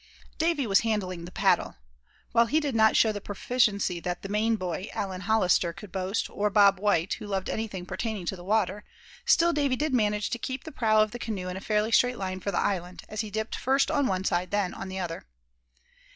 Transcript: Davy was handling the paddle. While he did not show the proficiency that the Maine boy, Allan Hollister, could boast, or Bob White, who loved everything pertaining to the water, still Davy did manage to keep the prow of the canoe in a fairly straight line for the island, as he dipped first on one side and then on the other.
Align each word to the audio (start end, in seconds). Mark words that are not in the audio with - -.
Davy 0.39 0.65
was 0.65 0.79
handling 0.79 1.25
the 1.25 1.31
paddle. 1.31 1.75
While 2.31 2.47
he 2.47 2.59
did 2.59 2.73
not 2.73 2.95
show 2.95 3.11
the 3.11 3.21
proficiency 3.21 3.99
that 3.99 4.23
the 4.23 4.29
Maine 4.29 4.55
boy, 4.55 4.89
Allan 4.93 5.21
Hollister, 5.21 5.73
could 5.73 5.91
boast, 5.91 6.27
or 6.27 6.49
Bob 6.49 6.79
White, 6.79 7.13
who 7.19 7.27
loved 7.27 7.51
everything 7.51 7.85
pertaining 7.85 8.25
to 8.25 8.35
the 8.35 8.43
water, 8.43 8.83
still 9.27 9.53
Davy 9.53 9.75
did 9.75 9.93
manage 9.93 10.31
to 10.31 10.39
keep 10.39 10.63
the 10.63 10.71
prow 10.71 11.03
of 11.03 11.11
the 11.11 11.19
canoe 11.19 11.49
in 11.49 11.55
a 11.55 11.61
fairly 11.61 11.91
straight 11.91 12.17
line 12.17 12.39
for 12.39 12.49
the 12.49 12.57
island, 12.59 13.03
as 13.09 13.21
he 13.21 13.29
dipped 13.29 13.53
first 13.55 13.91
on 13.91 14.07
one 14.07 14.23
side 14.23 14.51
and 14.51 14.73
then 14.73 14.73
on 14.73 14.89
the 14.89 14.97
other. 14.97 15.27